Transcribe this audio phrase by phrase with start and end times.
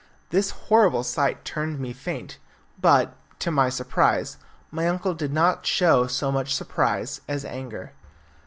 [0.31, 2.39] This horrible sight turned me faint,
[2.81, 4.37] but, to my surprise,
[4.71, 7.91] my uncle did not show so much surprise as anger.